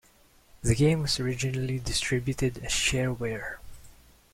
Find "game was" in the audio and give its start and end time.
0.73-1.19